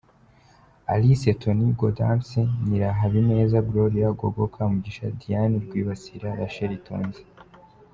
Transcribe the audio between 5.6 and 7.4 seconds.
Rwibasira Rachel Tonzi.